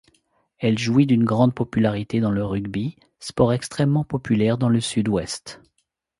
[0.57, 5.61] Elle jouit d'une grande popularité dans le rugby, sport extrêmement populaire dans le Sud-Ouest.